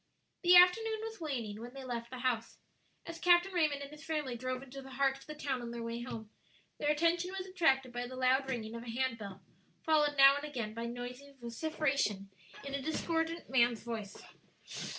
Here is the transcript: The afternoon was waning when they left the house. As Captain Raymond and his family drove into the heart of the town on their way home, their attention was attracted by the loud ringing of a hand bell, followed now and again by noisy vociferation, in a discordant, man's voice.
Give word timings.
The 0.41 0.55
afternoon 0.55 0.97
was 1.03 1.21
waning 1.21 1.61
when 1.61 1.75
they 1.75 1.83
left 1.83 2.09
the 2.09 2.17
house. 2.17 2.57
As 3.05 3.19
Captain 3.19 3.53
Raymond 3.53 3.83
and 3.83 3.91
his 3.91 4.03
family 4.03 4.35
drove 4.35 4.63
into 4.63 4.81
the 4.81 4.89
heart 4.93 5.19
of 5.19 5.27
the 5.27 5.35
town 5.35 5.61
on 5.61 5.69
their 5.69 5.83
way 5.83 6.01
home, 6.01 6.31
their 6.79 6.89
attention 6.89 7.29
was 7.37 7.45
attracted 7.45 7.93
by 7.93 8.07
the 8.07 8.15
loud 8.15 8.49
ringing 8.49 8.73
of 8.73 8.81
a 8.81 8.89
hand 8.89 9.19
bell, 9.19 9.43
followed 9.85 10.17
now 10.17 10.37
and 10.37 10.43
again 10.43 10.73
by 10.73 10.87
noisy 10.87 11.35
vociferation, 11.39 12.31
in 12.65 12.73
a 12.73 12.81
discordant, 12.81 13.47
man's 13.47 13.83
voice. 13.83 14.23